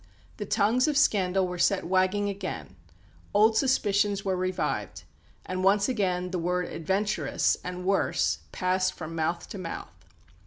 The 0.37 0.47
tongues 0.47 0.87
of 0.87 0.97
scandal 0.97 1.47
were 1.47 1.59
set 1.59 1.83
wagging 1.85 2.27
again, 2.27 2.75
old 3.35 3.55
suspicions 3.55 4.25
were 4.25 4.35
revived, 4.35 5.03
and 5.45 5.63
once 5.63 5.87
again 5.87 6.31
the 6.31 6.39
word 6.39 6.65
"adventuress" 6.73 7.55
and 7.63 7.85
worse 7.85 8.39
passed 8.51 8.93
from 8.95 9.13
mouth 9.15 9.47
to 9.49 9.59
mouth. 9.59 9.93